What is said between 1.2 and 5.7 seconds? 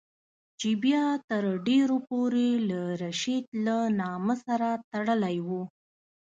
تر ډېرو پورې له رشید له نامه سره تړلی وو.